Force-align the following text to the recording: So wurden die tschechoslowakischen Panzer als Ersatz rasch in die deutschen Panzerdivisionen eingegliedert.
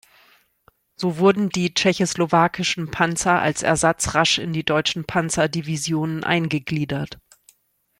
So 0.95 1.19
wurden 1.19 1.49
die 1.49 1.75
tschechoslowakischen 1.75 2.89
Panzer 2.89 3.39
als 3.39 3.61
Ersatz 3.61 4.15
rasch 4.15 4.39
in 4.39 4.51
die 4.51 4.65
deutschen 4.65 5.05
Panzerdivisionen 5.05 6.23
eingegliedert. 6.23 7.19